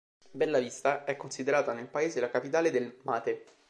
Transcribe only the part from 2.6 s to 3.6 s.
del mate".